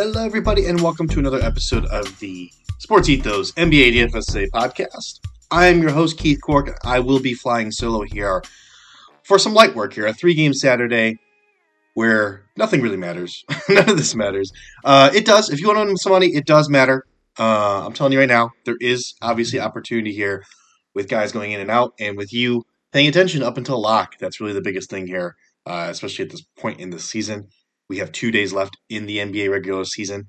[0.00, 5.18] Hello, everybody, and welcome to another episode of the Sports Ethos NBA DFSA podcast.
[5.50, 6.78] I am your host, Keith Cork.
[6.84, 8.44] I will be flying solo here
[9.24, 11.18] for some light work here, a three game Saturday
[11.94, 13.44] where nothing really matters.
[13.68, 14.52] None of this matters.
[14.84, 15.50] Uh, it does.
[15.50, 17.04] If you want to earn some money, it does matter.
[17.36, 20.44] Uh, I'm telling you right now, there is obviously opportunity here
[20.94, 24.16] with guys going in and out, and with you paying attention up until lock.
[24.20, 25.34] That's really the biggest thing here,
[25.66, 27.48] uh, especially at this point in the season.
[27.88, 30.28] We have two days left in the NBA regular season.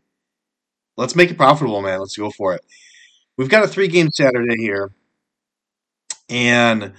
[0.98, 2.00] Let's make it profitable, man.
[2.00, 2.62] Let's go for it.
[3.38, 4.92] We've got a three game Saturday here.
[6.30, 6.94] And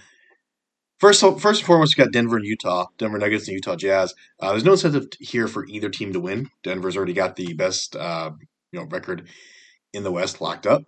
[0.98, 4.14] first, first and foremost, we got Denver and Utah, Denver Nuggets and Utah Jazz.
[4.40, 6.48] Uh, there's no incentive here for either team to win.
[6.62, 8.30] Denver's already got the best, uh,
[8.72, 9.28] you know, record
[9.92, 10.82] in the West locked up.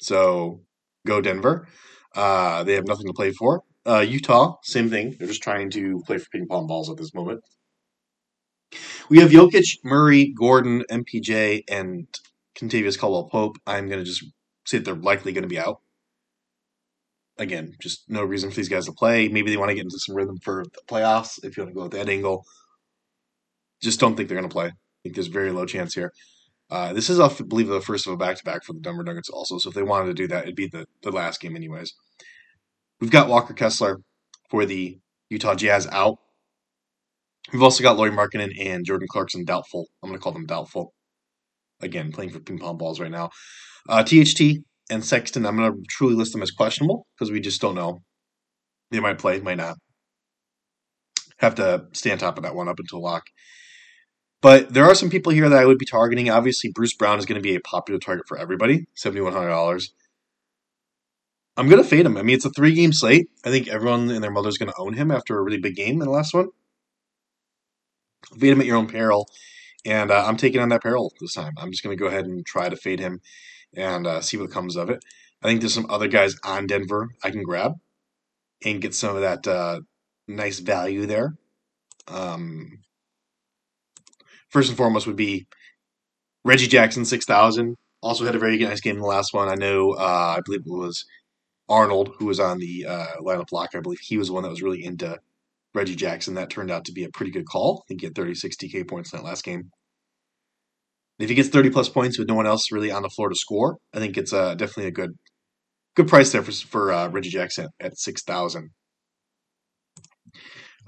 [0.00, 0.62] So
[1.06, 1.68] go Denver.
[2.14, 3.62] Uh, they have nothing to play for.
[3.86, 5.14] Uh, Utah, same thing.
[5.18, 7.42] They're just trying to play for ping pong balls at this moment.
[9.08, 12.06] We have Jokic, Murray, Gordon, MPJ, and
[12.54, 13.58] Kentavious Caldwell Pope.
[13.66, 14.24] I'm going to just
[14.64, 15.80] say that they're likely going to be out.
[17.36, 19.28] Again, just no reason for these guys to play.
[19.28, 21.78] Maybe they want to get into some rhythm for the playoffs if you want to
[21.78, 22.44] go at that angle.
[23.82, 24.66] Just don't think they're going to play.
[24.66, 24.72] I
[25.02, 26.12] think there's very low chance here.
[26.70, 29.02] Uh, this is, I believe, the first of a back to back for the Denver
[29.02, 29.58] Nuggets also.
[29.58, 31.92] So if they wanted to do that, it'd be the, the last game, anyways.
[33.00, 34.00] We've got Walker Kessler
[34.48, 36.18] for the Utah Jazz out.
[37.52, 39.86] We've also got Lauri Markkanen and Jordan Clarkson doubtful.
[40.02, 40.92] I'm going to call them doubtful.
[41.80, 43.30] Again, playing for ping pong balls right now.
[43.88, 47.60] Uh, THT and Sexton, I'm going to truly list them as questionable because we just
[47.60, 48.00] don't know.
[48.90, 49.76] They might play, might not.
[51.38, 53.24] Have to stay on top of that one up until lock.
[54.40, 56.30] But there are some people here that I would be targeting.
[56.30, 59.88] Obviously, Bruce Brown is going to be a popular target for everybody, $7,100.
[61.56, 62.16] I'm going to fade him.
[62.16, 63.28] I mean, it's a three game slate.
[63.44, 65.76] I think everyone and their mother is going to own him after a really big
[65.76, 66.48] game in the last one.
[68.38, 69.28] Fade him at your own peril.
[69.84, 71.52] And uh, I'm taking on that peril this time.
[71.58, 73.20] I'm just going to go ahead and try to fade him
[73.76, 75.04] and uh, see what comes of it.
[75.42, 77.74] I think there's some other guys on Denver I can grab
[78.64, 79.80] and get some of that uh,
[80.26, 81.34] nice value there.
[82.08, 82.80] Um,
[84.48, 85.46] first and foremost would be
[86.44, 87.76] Reggie Jackson, 6,000.
[88.02, 89.48] Also had a very nice game in the last one.
[89.48, 91.04] I know, uh, I believe it was
[91.68, 93.70] Arnold who was on the uh, lineup block.
[93.74, 95.18] I believe he was the one that was really into
[95.74, 96.34] Reggie Jackson.
[96.34, 97.82] That turned out to be a pretty good call.
[97.84, 99.70] I think he had 36 DK points in that last game.
[101.18, 103.34] If he gets 30 plus points with no one else really on the floor to
[103.34, 105.12] score, I think it's uh, definitely a good
[105.94, 108.70] good price there for, for uh, Reggie Jackson at 6,000.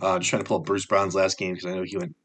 [0.03, 2.17] Uh, just trying to pull up Bruce Brown's last game because I know he went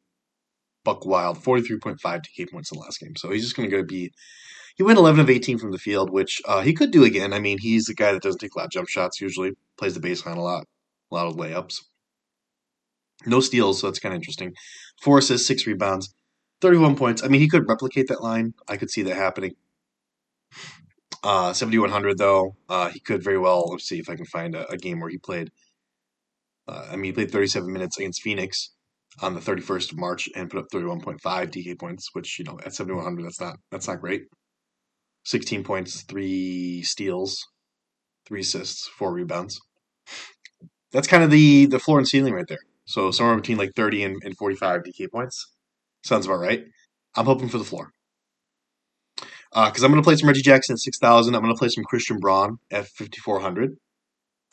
[0.83, 3.15] buck wild, 43.5 DK points in the last game.
[3.15, 4.11] So he's just going to go be.
[4.75, 7.33] He went 11 of 18 from the field, which uh, he could do again.
[7.33, 9.93] I mean, he's a guy that doesn't take a lot of jump shots usually, plays
[9.93, 10.65] the baseline a lot,
[11.11, 11.81] a lot of layups.
[13.25, 14.53] No steals, so that's kind of interesting.
[15.01, 16.13] Four assists, six rebounds,
[16.61, 17.23] 31 points.
[17.23, 18.53] I mean, he could replicate that line.
[18.67, 19.55] I could see that happening.
[21.23, 23.69] Uh, 7,100, though, uh, he could very well.
[23.69, 25.51] Let's see if I can find a, a game where he played.
[26.67, 28.71] Uh, I mean, he played 37 minutes against Phoenix
[29.21, 32.73] on the 31st of March and put up 31.5 DK points, which, you know, at
[32.73, 34.23] 7,100, that's not, that's not great.
[35.25, 37.45] 16 points, three steals,
[38.25, 39.59] three assists, four rebounds.
[40.91, 42.59] That's kind of the, the floor and ceiling right there.
[42.85, 45.51] So somewhere between like 30 and, and 45 DK points.
[46.03, 46.65] Sounds about right.
[47.15, 47.91] I'm hoping for the floor.
[49.53, 51.35] Because uh, I'm going to play some Reggie Jackson at 6,000.
[51.35, 53.75] I'm going to play some Christian Braun at 5,400,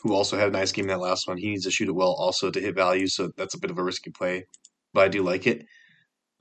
[0.03, 1.37] who also had a nice game in that last one.
[1.37, 3.79] He needs to shoot it well also to hit value, so that's a bit of
[3.79, 4.45] a risky play,
[4.93, 5.65] but I do like it.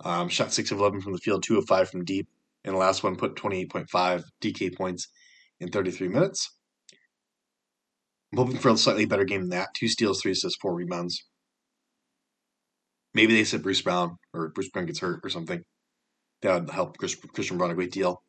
[0.03, 2.27] Um, shot 6 of 11 from the field, 2 of 5 from deep,
[2.63, 5.07] and the last one put 28.5 DK points
[5.59, 6.51] in 33 minutes.
[8.31, 9.69] I'm hoping for a slightly better game than that.
[9.75, 11.23] Two steals, three assists, four rebounds.
[13.17, 15.63] Maybe they said Bruce Brown or Bruce Brown gets hurt or something.
[16.43, 18.21] That would help Chris, Christian Braun a great deal.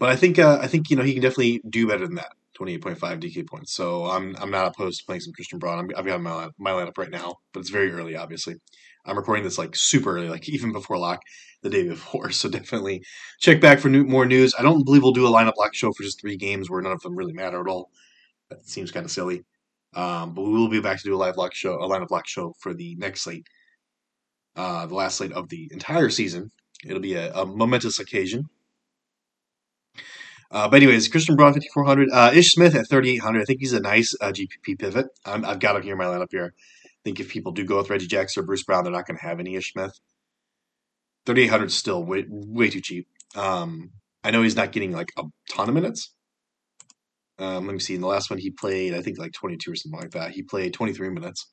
[0.00, 2.32] But I think uh, I think you know he can definitely do better than that.
[2.58, 3.72] 28.5 DK points.
[3.72, 5.92] So I'm I'm not opposed to playing some Christian Braun.
[5.94, 8.16] i have got my my lineup right now, but it's very early.
[8.16, 8.56] Obviously,
[9.06, 11.20] I'm recording this like super early, like even before lock
[11.62, 12.30] the day before.
[12.38, 13.02] So definitely
[13.40, 14.54] check back for new, more news.
[14.58, 16.92] I don't believe we'll do a lineup lock show for just three games where none
[16.92, 17.90] of them really matter at all.
[18.50, 19.42] That seems kind of silly.
[19.94, 22.08] Um, but we will be back to do a live block show, a line of
[22.08, 23.46] block show for the next slate,
[24.54, 26.50] uh, the last slate of the entire season.
[26.84, 28.48] It'll be a, a momentous occasion.
[30.50, 33.40] Uh, but anyways, Christian Braun 5400, uh, Ish Smith at 3800.
[33.40, 35.06] I think he's a nice uh, GPP pivot.
[35.24, 36.54] i have got him here in my lineup here.
[36.84, 39.18] I think if people do go with Reggie Jackson or Bruce Brown, they're not going
[39.18, 39.98] to have any Ish Smith.
[41.26, 43.06] 3800 is still way, way too cheap.
[43.34, 43.90] Um,
[44.24, 46.14] I know he's not getting like a ton of minutes,
[47.38, 47.94] um, let me see.
[47.94, 50.32] In the last one, he played, I think, like 22 or something like that.
[50.32, 51.46] He played 23 minutes.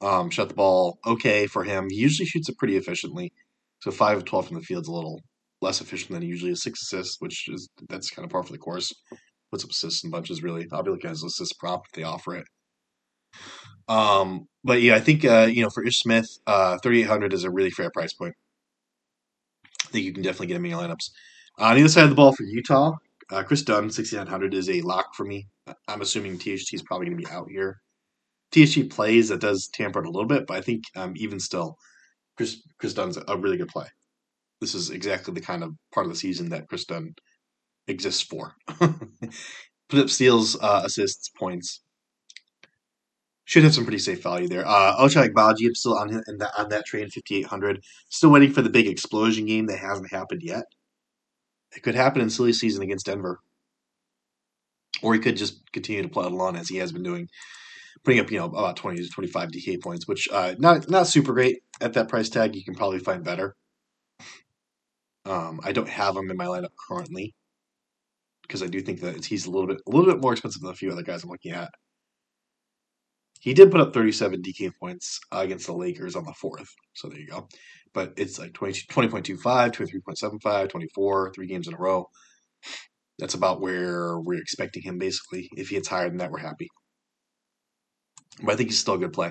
[0.00, 1.88] Um, shot the ball okay for him.
[1.90, 3.32] He usually shoots it pretty efficiently.
[3.80, 5.20] So five of twelve from the field's a little
[5.62, 8.58] less efficient than usually a six assists, which is that's kind of par for the
[8.58, 8.92] course.
[9.50, 10.66] Puts up assists in bunches really.
[10.72, 12.46] I'll be looking at his assist prop if they offer it.
[13.88, 17.32] Um, but yeah, I think uh, you know for Ish Smith, uh, thirty eight hundred
[17.32, 18.34] is a really fair price point.
[19.84, 21.10] I think you can definitely get him in your lineups.
[21.58, 22.92] Uh, on the other side of the ball for Utah,
[23.30, 25.48] uh, Chris Dunn, 6,900 is a lock for me.
[25.88, 27.80] I'm assuming THT is probably going to be out here.
[28.52, 31.76] THT plays, that does tamper it a little bit, but I think um, even still,
[32.36, 33.86] Chris, Chris Dunn's a really good play.
[34.60, 37.14] This is exactly the kind of part of the season that Chris Dunn
[37.88, 38.54] exists for.
[39.88, 41.82] Put up steals, uh, assists, points.
[43.44, 44.66] Should have some pretty safe value there.
[44.66, 47.80] Uh, Ochai Agbaji, I'm still on, that, on that train, 5,800.
[48.08, 50.64] Still waiting for the big explosion game that hasn't happened yet.
[51.76, 53.40] It could happen in silly season against Denver.
[55.02, 57.28] Or he could just continue to play along as he has been doing,
[58.02, 61.34] putting up, you know, about 20 to 25 DK points, which uh, not not super
[61.34, 62.56] great at that price tag.
[62.56, 63.54] You can probably find better.
[65.26, 67.34] Um, I don't have him in my lineup currently
[68.42, 70.70] because I do think that he's a little bit a little bit more expensive than
[70.70, 71.70] a few other guys I'm looking at.
[73.46, 77.20] He did put up 37 DK points against the Lakers on the fourth, so there
[77.20, 77.46] you go.
[77.94, 82.06] But it's like 20, 20.25, 23.75, 24, three games in a row.
[83.20, 85.48] That's about where we're expecting him, basically.
[85.56, 86.66] If he hits higher than that, we're happy.
[88.42, 89.30] But I think he's still a good play.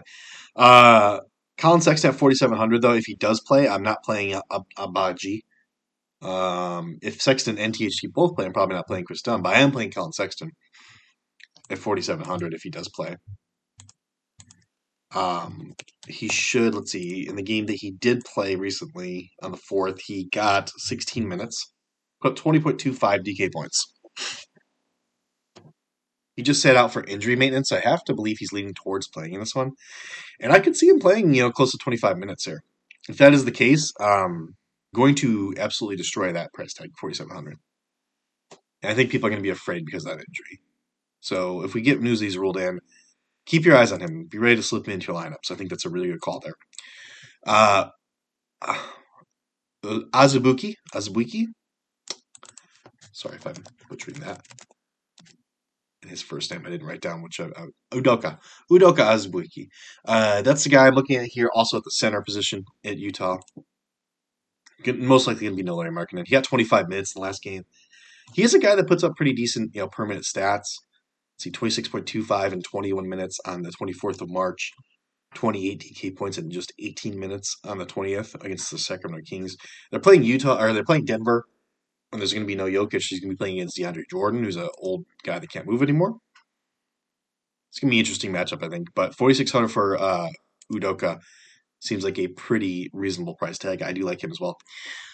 [0.55, 1.19] Uh,
[1.57, 4.39] Collin Sexton at 4,700, though, if he does play, I'm not playing
[4.79, 5.41] Agbaji.
[6.21, 9.59] Um, if Sexton and THT both play, I'm probably not playing Chris Dunn, but I
[9.59, 10.51] am playing Collin Sexton
[11.69, 13.17] at 4,700 if he does play.
[15.15, 15.73] Um,
[16.07, 20.01] he should, let's see, in the game that he did play recently on the 4th,
[20.05, 21.71] he got 16 minutes,
[22.21, 23.93] put 20.25 DK points.
[26.35, 27.71] He just sat out for injury maintenance.
[27.71, 29.71] I have to believe he's leaning towards playing in this one.
[30.41, 32.61] And I could see him playing, you know, close to 25 minutes here.
[33.07, 34.55] If that is the case, um,
[34.93, 37.57] going to absolutely destroy that price tag, 4,700.
[38.83, 40.59] And I think people are going to be afraid because of that injury.
[41.21, 42.79] So if we get news he's ruled in,
[43.45, 44.25] keep your eyes on him.
[44.25, 45.51] Be ready to slip him into your lineups.
[45.51, 46.55] I think that's a really good call there.
[47.45, 47.89] Uh,
[49.83, 51.45] Azubuki, Azubuike, Azubuike.
[53.11, 53.55] Sorry if I'm
[53.89, 54.45] butchering that.
[56.05, 58.37] His first name I didn't write down, which uh, uh Udoka,
[58.69, 59.69] Udoka Azubuki.
[60.05, 63.37] Uh, that's the guy I'm looking at here, also at the center position at Utah.
[64.85, 66.27] Most likely going to be no Larry Markkanen.
[66.27, 67.63] He got 25 minutes in the last game.
[68.33, 70.79] He is a guy that puts up pretty decent, you know, permanent stats
[71.37, 74.71] see 26.25 in 21 minutes on the 24th of March.
[75.35, 79.55] 28 DK points in just 18 minutes on the 20th against the Sacramento Kings.
[79.91, 81.43] They're playing Utah, or they're playing Denver,
[82.11, 83.03] and there's going to be no Jokic.
[83.03, 85.83] He's going to be playing against DeAndre Jordan, who's an old guy that can't move
[85.83, 86.15] anymore.
[87.69, 88.87] It's going to be an interesting matchup, I think.
[88.95, 90.29] But 4,600 for uh,
[90.71, 91.19] Udoka
[91.81, 93.81] seems like a pretty reasonable price tag.
[93.81, 94.57] I do like him as well.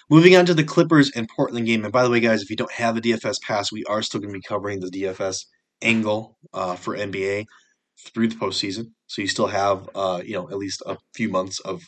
[0.09, 1.83] Moving on to the Clippers and Portland game.
[1.83, 4.21] And by the way, guys, if you don't have a DFS pass, we are still
[4.21, 5.45] going to be covering the DFS
[5.81, 7.45] angle uh, for NBA
[8.13, 8.85] through the postseason.
[9.07, 11.81] So you still have, uh, you know, at least a few months of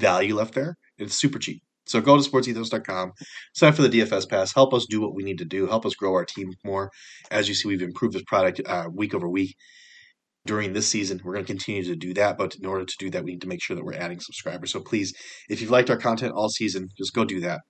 [0.00, 0.76] value left there.
[0.98, 1.62] It's super cheap.
[1.86, 3.12] So go to sportsethos.com,
[3.54, 5.84] sign up for the DFS pass, help us do what we need to do, help
[5.84, 6.90] us grow our team more.
[7.30, 9.56] As you see, we've improved this product uh, week over week
[10.46, 11.20] during this season.
[11.24, 13.42] We're going to continue to do that, but in order to do that, we need
[13.42, 14.72] to make sure that we're adding subscribers.
[14.72, 15.12] So please,
[15.48, 17.60] if you've liked our content all season, just go do that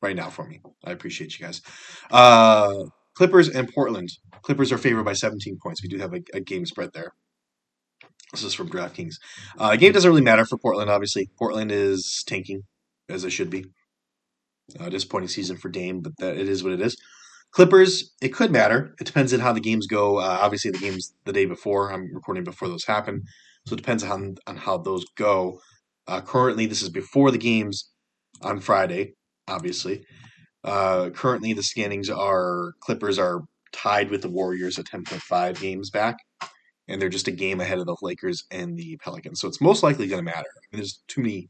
[0.00, 0.60] right now for me.
[0.84, 1.62] I appreciate you guys.
[2.10, 2.74] Uh,
[3.14, 4.10] Clippers and Portland.
[4.42, 5.82] Clippers are favored by 17 points.
[5.82, 7.12] We do have a, a game spread there.
[8.32, 9.16] This is from DraftKings.
[9.58, 11.28] Uh, game doesn't really matter for Portland, obviously.
[11.38, 12.62] Portland is tanking,
[13.08, 13.66] as it should be.
[14.80, 16.96] Uh, disappointing season for Dame, but that, it is what it is.
[17.52, 18.94] Clippers, it could matter.
[18.98, 20.16] It depends on how the games go.
[20.18, 21.92] Uh, obviously, the games the day before.
[21.92, 23.22] I'm recording before those happen,
[23.66, 25.60] so it depends on on how those go.
[26.08, 27.90] Uh, currently, this is before the games
[28.40, 29.12] on Friday.
[29.46, 30.06] Obviously,
[30.64, 33.42] uh, currently, the standings are Clippers are
[33.72, 36.18] tied with the Warriors at 10.5 games back,
[36.88, 39.40] and they're just a game ahead of the Lakers and the Pelicans.
[39.40, 40.38] So it's most likely going to matter.
[40.38, 41.48] I mean, there's too many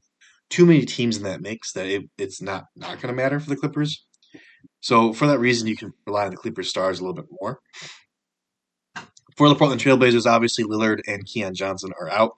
[0.50, 3.48] too many teams in that mix that it, it's not not going to matter for
[3.48, 4.04] the Clippers.
[4.80, 7.60] So for that reason, you can rely on the Clippers stars a little bit more.
[9.36, 12.32] For the Portland Trailblazers, obviously Lillard and Keon Johnson are out.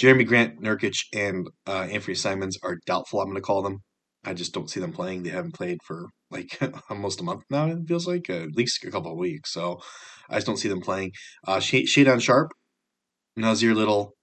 [0.00, 3.20] Jerami Grant, Nurkic, and uh, Anthony Simons are doubtful.
[3.20, 3.82] I'm going to call them.
[4.24, 5.22] I just don't see them playing.
[5.22, 6.58] They haven't played for like
[6.90, 7.66] almost a month now.
[7.66, 9.52] It feels like uh, at least a couple of weeks.
[9.52, 9.80] So
[10.30, 11.12] I just don't see them playing.
[11.46, 12.52] Uh, Shaedon Sharpe,
[13.38, 14.14] Nassir Little,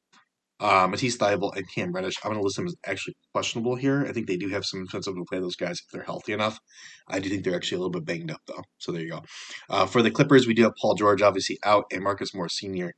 [0.60, 2.16] uh, Matisse and Cam Reddish.
[2.24, 4.06] I'm going to list them as actually questionable here.
[4.08, 6.60] I think they do have some incentive to play those guys if they're healthy enough.
[7.08, 8.64] I do think they're actually a little bit banged up though.
[8.78, 9.22] So there you go.
[9.70, 12.94] Uh, for the Clippers, we do have Paul George obviously out and Marcus Morris Senior.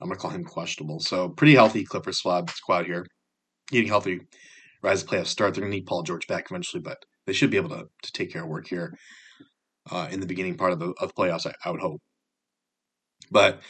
[0.00, 1.00] I'm going to call him questionable.
[1.00, 3.06] So pretty healthy Clippers squad squad here,
[3.70, 4.20] getting healthy
[4.82, 5.54] rise to playoff start.
[5.54, 8.12] They're going to need Paul George back eventually, but they should be able to, to
[8.12, 8.96] take care of work here
[9.90, 12.00] uh, in the beginning part of the, of playoffs, I, I would hope.
[13.30, 13.60] But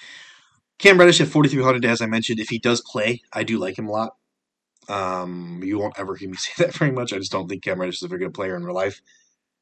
[0.78, 3.88] Cam Reddish at 4,300, as I mentioned, if he does play, I do like him
[3.88, 4.12] a lot.
[4.88, 7.12] Um, you won't ever hear me say that very much.
[7.12, 9.00] I just don't think Cam Reddish is a very good player in real life.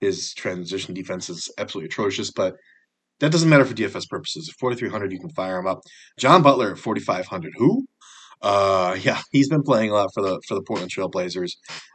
[0.00, 2.56] His transition defense is absolutely atrocious, but
[3.20, 4.48] that doesn't matter for DFS purposes.
[4.48, 5.82] At 4,300, you can fire him up.
[6.18, 7.52] John Butler at 4,500.
[7.58, 7.84] Who?
[8.42, 11.52] Uh, yeah, he's been playing a lot for the for the Portland Trailblazers.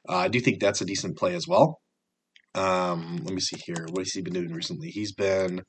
[0.08, 1.80] Uh, I do think that's a decent play as well.
[2.54, 3.86] Um, let me see here.
[3.90, 4.90] What has he been doing recently?
[4.90, 5.64] He's been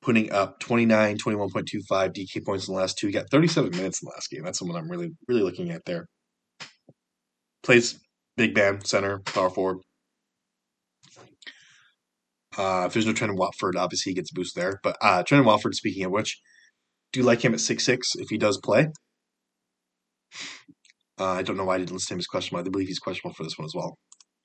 [0.00, 3.06] putting up 29, 21.25 DK points in the last two.
[3.06, 4.42] He got 37 minutes in the last game.
[4.42, 6.06] That's someone I'm really, really looking at there.
[7.62, 8.00] Plays
[8.36, 9.78] big man, center, power forward.
[12.56, 14.80] Uh, if there's no Trendon Watford, obviously he gets a boost there.
[14.82, 16.40] But uh, Trendon Watford, speaking of which,
[17.12, 18.88] do like him at six six if he does play?
[21.20, 22.66] Uh, I don't know why I didn't list him as questionable.
[22.66, 23.96] I believe he's questionable for this one as well.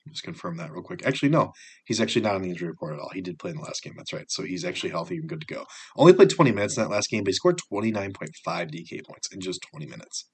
[0.08, 1.04] Just confirm that real quick.
[1.04, 1.52] Actually, no,
[1.84, 3.10] he's actually not on the injury report at all.
[3.12, 3.94] He did play in the last game.
[3.96, 4.30] That's right.
[4.30, 5.64] So he's actually healthy and good to go.
[5.96, 8.14] Only played 20 minutes in that last game, but he scored 29.5
[8.46, 10.28] DK points in just 20 minutes.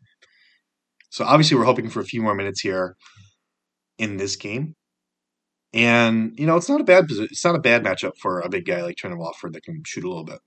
[1.10, 2.96] So obviously, we're hoping for a few more minutes here
[3.98, 4.74] in this game.
[5.72, 8.64] And you know, it's not a bad it's not a bad matchup for a big
[8.64, 10.38] guy like Trendon Watford that can shoot a little bit.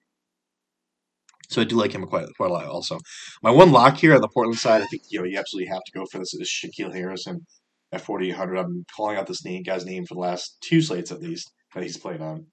[1.49, 2.65] So I do like him quite quite a lot.
[2.65, 2.97] Also,
[3.41, 5.83] my one lock here on the Portland side, I think you know you absolutely have
[5.85, 7.45] to go for this is Shaquille Harrison
[7.91, 8.57] at 4,800.
[8.57, 11.83] I'm calling out this name, guy's name for the last two slates at least that
[11.83, 12.47] he's played on.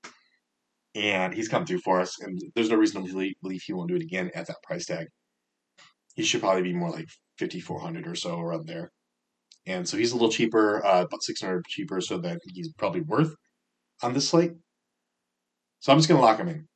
[0.95, 3.97] And he's come through for us, and there's no reason to believe he won't do
[3.97, 5.09] it again at that price tag.
[6.15, 7.09] He should probably be more like
[7.41, 8.93] 5,400 or so around there.
[9.67, 13.35] And so he's a little cheaper, uh, about 600 cheaper, so that he's probably worth
[14.03, 14.53] on this slate.
[15.81, 16.69] So I'm just to lock him in.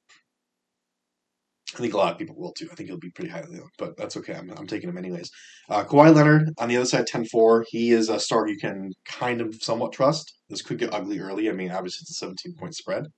[1.74, 2.68] I think a lot of people will too.
[2.72, 4.34] I think he'll be pretty highly owned, but that's okay.
[4.34, 5.30] I'm, I'm taking him anyways.
[5.68, 7.66] Uh, Kawhi Leonard on the other side, 10 4.
[7.68, 10.32] He is a star you can kind of somewhat trust.
[10.48, 11.48] This could get ugly early.
[11.50, 13.08] I mean, obviously, it's a 17 point spread,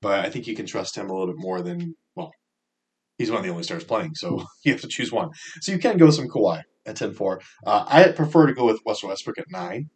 [0.00, 2.30] but I think you can trust him a little bit more than, well,
[3.18, 5.30] he's one of the only stars playing, so you have to choose one.
[5.60, 7.40] So you can go some Kawhi at 10 4.
[7.66, 9.90] Uh, I prefer to go with Western Westbrook at 9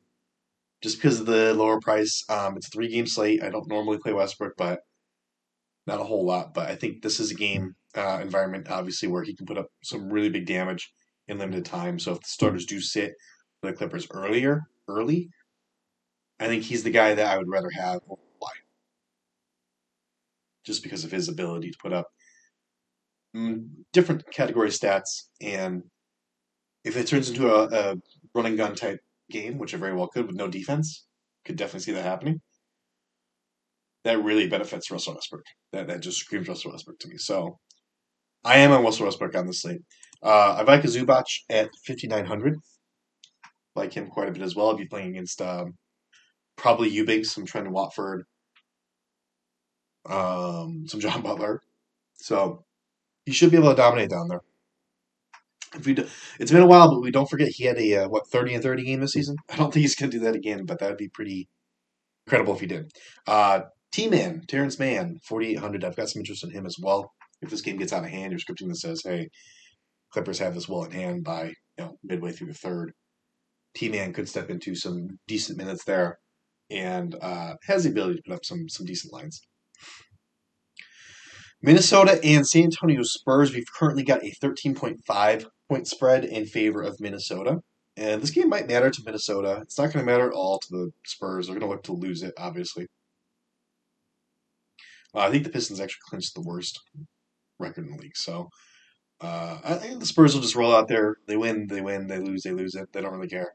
[0.83, 2.25] just because of the lower price.
[2.29, 3.43] Um, it's a three game slate.
[3.43, 4.81] I don't normally play Westbrook, but
[5.87, 9.23] not a whole lot, but I think this is a game uh, environment, obviously, where
[9.23, 10.93] he can put up some really big damage
[11.29, 11.99] in limited time.
[11.99, 13.15] So if the starters do sit
[13.61, 15.31] for the Clippers earlier, early,
[16.41, 18.51] I think he's the guy that I would rather have Why?
[20.65, 22.09] Just because of his ability to put up
[23.37, 25.83] mm, different category stats, and
[26.85, 27.97] if it turns into a, a
[28.35, 29.01] running gun type
[29.31, 31.07] game, which it very well could with no defense,
[31.45, 32.41] could definitely see that happening
[34.05, 35.45] that really benefits Russell Westbrook.
[35.73, 37.17] That that just screams Russell Westbrook to me.
[37.19, 37.59] So
[38.45, 39.81] I am on Russell Westbrook on this slate.
[40.23, 42.59] Uh, Ivica Zubac at 5,900.
[43.75, 44.69] Like him quite a bit as well.
[44.69, 45.75] I'll be playing against um,
[46.57, 48.25] probably Eubanks, some Trent Watford,
[50.09, 51.61] um, some John Butler.
[52.15, 52.65] So
[53.27, 54.43] he should be able to dominate down there.
[55.75, 56.07] If we do,
[56.39, 58.63] it's been a while, but we don't forget he had a uh, what thirty and
[58.63, 59.37] thirty game this season.
[59.51, 61.49] I don't think he's going to do that again, but that would be pretty
[62.27, 62.93] incredible if he did.
[63.27, 63.63] Uh,
[63.95, 65.85] T Man, Terrence Mann, 4,800.
[65.85, 67.13] I've got some interest in him as well.
[67.43, 69.29] If this game gets out of hand, you're scripting that says, hey,
[70.13, 72.93] Clippers have this well in hand by you know midway through the third.
[73.77, 76.19] T Man could step into some decent minutes there
[76.73, 79.41] and uh, has the ability to put up some some decent lines.
[81.63, 86.99] Minnesota and San Antonio Spurs, we've currently got a 13.5 point spread in favor of
[86.99, 87.61] Minnesota.
[87.97, 89.61] And this game might matter to Minnesota.
[89.63, 91.47] It's not going to matter at all to the Spurs.
[91.47, 92.89] They're going to look to lose it, obviously.
[95.21, 96.81] I think the Pistons actually clinched the worst
[97.59, 98.17] record in the league.
[98.17, 98.49] So
[99.21, 101.17] uh, I think the Spurs will just roll out there.
[101.27, 102.07] They win, they win.
[102.07, 102.93] They lose, they lose it.
[102.93, 103.53] They don't really care.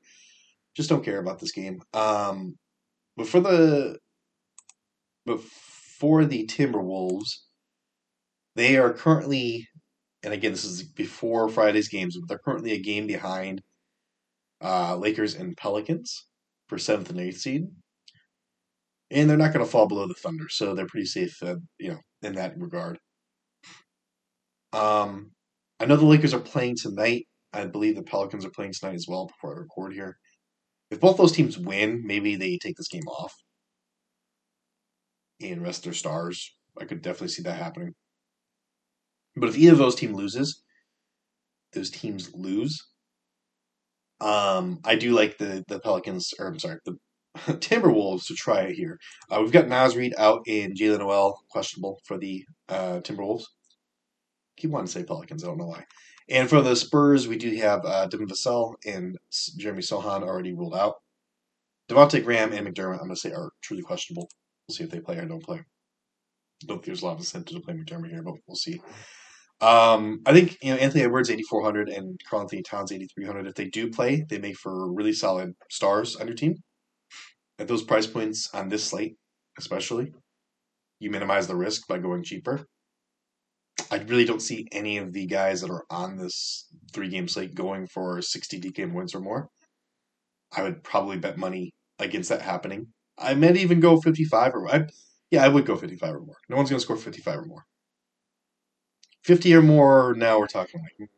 [0.75, 1.81] Just don't care about this game.
[1.93, 2.57] Um,
[3.17, 3.97] but for the
[5.25, 7.29] but for the Timberwolves,
[8.55, 9.67] they are currently,
[10.23, 13.61] and again, this is before Friday's games, but they're currently a game behind
[14.63, 16.25] uh, Lakers and Pelicans
[16.67, 17.67] for seventh and eighth seed
[19.11, 21.89] and they're not going to fall below the Thunder, so they're pretty safe, uh, you
[21.89, 22.99] know, in that regard.
[24.73, 25.31] Um,
[25.79, 27.27] I know the Lakers are playing tonight.
[27.53, 29.27] I believe the Pelicans are playing tonight as well.
[29.27, 30.17] Before I record here,
[30.91, 33.33] if both those teams win, maybe they take this game off
[35.41, 36.55] and rest their stars.
[36.79, 37.93] I could definitely see that happening.
[39.35, 40.61] But if either of those team loses,
[41.73, 42.85] those teams lose.
[44.21, 46.97] Um, I do like the the Pelicans, or I'm sorry, the
[47.37, 48.97] Timberwolves to try it here.
[49.29, 53.43] Uh, we've got Naz Reid out and Jaylen Nowell questionable for the uh, Timberwolves.
[54.57, 55.85] Keep wanting to say Pelicans, I don't know why.
[56.29, 59.17] And for the Spurs, we do have uh, Devin Vassell and
[59.57, 60.95] Jeremy Sochan already ruled out.
[61.89, 64.29] Devonte Graham and McDermott, I'm going to say, are truly questionable.
[64.67, 65.61] We'll see if they play or don't play.
[66.65, 68.79] Don't think there's a lot of incentive to play McDermott here, but we'll see.
[69.61, 73.47] Um, I think you know Anthony Edwards 8400 and Karl Anthony Towns 8300.
[73.47, 76.55] If they do play, they make for really solid stars on your team.
[77.59, 79.17] At those price points on this slate,
[79.57, 80.13] especially,
[80.99, 82.65] you minimize the risk by going cheaper.
[83.91, 87.55] I really don't see any of the guys that are on this three game slate
[87.55, 89.49] going for 60 DK wins or more.
[90.55, 92.87] I would probably bet money against that happening.
[93.17, 94.87] I might even go 55 or I,
[95.29, 96.37] yeah, I would go 55 or more.
[96.47, 97.65] No one's going to score 55 or more.
[99.25, 101.09] 50 or more, now we're talking like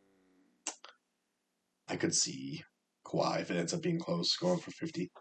[1.87, 2.63] I could see
[3.05, 5.11] Kawhi if it ends up being close, going for 50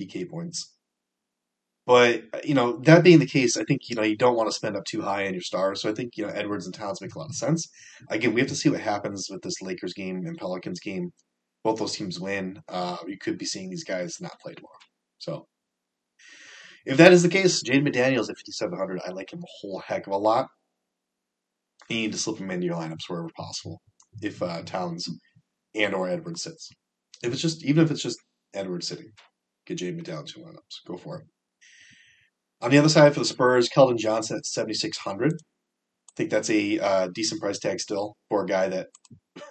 [0.00, 0.74] DK points.
[1.86, 4.54] But you know, that being the case, I think you know you don't want to
[4.54, 5.80] spend up too high on your stars.
[5.82, 7.68] So I think you know Edwards and Towns make a lot of sense.
[8.10, 11.12] Again, we have to see what happens with this Lakers game and Pelicans game.
[11.64, 12.62] Both those teams win.
[12.68, 14.78] Uh, you could be seeing these guys not play tomorrow.
[15.18, 15.46] So
[16.86, 20.06] if that is the case, Jaden McDaniels at 5,700, I like him a whole heck
[20.06, 20.48] of a lot.
[21.88, 23.82] You need to slip him into your lineups wherever possible.
[24.22, 25.08] If uh, Towns
[25.74, 26.70] and or Edwards sits,
[27.22, 28.18] if it's just even if it's just
[28.54, 29.12] Edwards sitting,
[29.74, 30.86] get Jaden McDaniels your lineups.
[30.86, 31.24] Go for it.
[32.60, 35.32] On the other side for the Spurs, Keldon Johnson at 7,600.
[35.32, 35.36] I
[36.16, 38.88] think that's a uh, decent price tag still for a guy that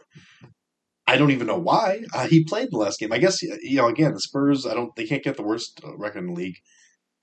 [1.08, 3.12] I don't even know why uh, he played the last game.
[3.12, 4.68] I guess you know again the Spurs.
[4.68, 4.96] I don't.
[4.96, 6.58] They can't get the worst record in the league.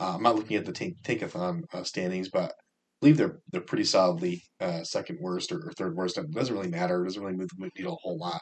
[0.00, 2.54] Uh, I'm not looking at the tank, Tankathon uh, standings, but I
[3.00, 6.18] believe they're they're pretty solidly uh, second worst or, or, third worst.
[6.18, 7.02] It doesn't really matter.
[7.02, 8.40] It doesn't really move the needle a whole lot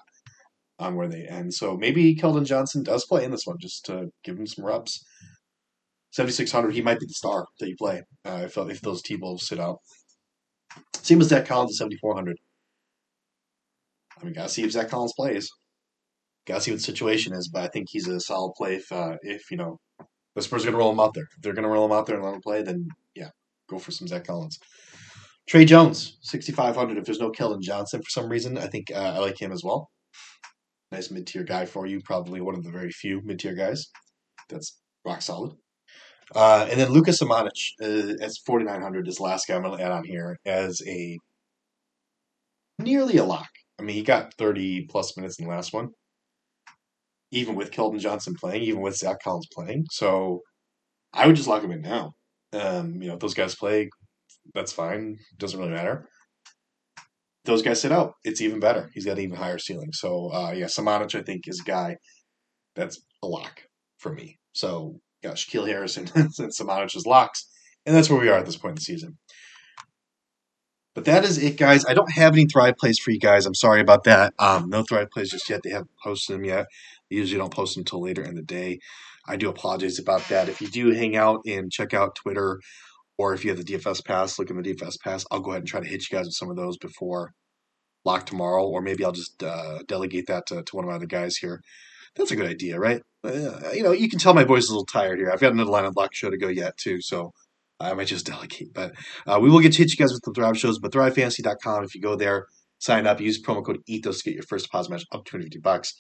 [0.79, 1.55] on where they end.
[1.55, 5.05] So maybe Keldon Johnson does play in this one just to give him some reps.
[6.13, 9.47] 7600, he might be the star that you play uh, if, if those T Wolves
[9.47, 9.79] sit out.
[10.95, 12.37] Same as Zach Collins at 7400.
[14.21, 15.49] I mean, gotta see if Zach Collins plays.
[16.47, 19.17] Gotta see what the situation is, but I think he's a solid play if, uh,
[19.23, 19.79] if you know,
[20.35, 21.27] the Spurs are gonna roll him out there.
[21.37, 23.31] If they're gonna roll him out there and let him play, then yeah,
[23.69, 24.59] go for some Zach Collins.
[25.47, 26.97] Tre Jones, 6,500.
[26.97, 29.63] If there's no Keldon Johnson for some reason, I think uh, I like him as
[29.63, 29.91] well.
[30.95, 32.01] Nice mid tier guy for you.
[32.01, 33.89] Probably one of the very few mid tier guys.
[34.49, 35.57] That's rock solid.
[36.33, 39.91] Uh, and then Lucas Samanic uh, as 4,900 is last guy I'm going to add
[39.91, 41.19] on here as a
[42.79, 43.49] nearly a lock.
[43.79, 45.89] I mean, he got 30 plus minutes in the last one,
[47.33, 49.87] even with Keldon Johnson playing, even with Zach Collins playing.
[49.91, 50.43] So
[51.13, 52.13] I would just lock him in now.
[52.53, 53.91] Um, you know, if those guys play,
[54.55, 55.17] that's fine.
[55.39, 56.09] Doesn't really matter.
[57.45, 58.15] Those guys sit out.
[58.25, 58.91] It's even better.
[58.95, 59.91] He's got an even higher ceiling.
[59.93, 61.97] So uh, yeah, Samanic I think is a guy
[62.75, 63.63] that's a lock
[63.99, 64.39] for me.
[64.53, 67.49] So got Shaquille Harrison and Samanic's locks.
[67.87, 69.19] And that's where we are at this point in the season.
[70.95, 71.85] But that is it, guys.
[71.85, 73.47] I don't have any Thrive plays for you guys.
[73.47, 74.33] I'm sorry about that.
[74.39, 75.63] Um, no Thrive plays just yet.
[75.65, 76.67] They haven't posted them yet.
[77.11, 78.79] They usually don't post them until later in the day.
[79.27, 80.49] I do apologize about that.
[80.49, 82.61] If you do hang out and check out Twitter,
[83.19, 85.25] or if you have the DFS pass, look in the DFS pass.
[85.31, 87.33] I'll go ahead and try to hit you guys with some of those before
[88.05, 91.07] lock tomorrow, or maybe I'll just uh, delegate that to, to one of my other
[91.07, 91.61] guys here.
[92.17, 93.01] That's a good idea, right?
[93.25, 95.31] Uh, you know, you can tell my voice is a little tired here.
[95.33, 97.33] I've got another line of block show to go yet, too, so
[97.81, 98.73] I might just delegate.
[98.73, 98.93] But
[99.27, 101.95] uh, we will get to hit you guys with the Thrive shows, but thrivefantasy.com, if
[101.95, 102.47] you go there,
[102.79, 105.59] sign up, use promo code ETHOS to get your first deposit match up to 250
[105.61, 105.95] bucks.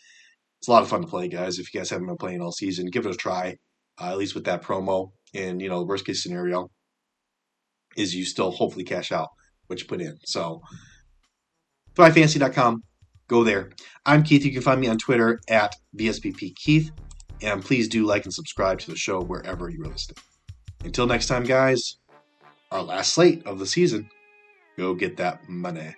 [0.61, 1.59] It's a lot of fun to play, guys.
[1.59, 3.57] If you guys haven't been playing all season, give it a try,
[4.01, 5.11] uh, at least with that promo.
[5.35, 6.71] And, you know, worst case scenario
[7.97, 9.29] is you still hopefully cash out
[9.67, 10.17] what you put in.
[10.25, 10.63] So,
[11.95, 12.83] thrivefantasy.com,
[13.29, 13.71] go there.
[14.07, 14.45] I'm Keith.
[14.45, 16.91] You can find me on Twitter at VSBP
[17.43, 20.17] And please do like and subscribe to the show wherever you're listening.
[20.85, 21.97] Until next time, guys,
[22.71, 24.09] our last slate of the season,
[24.77, 25.95] go get that money.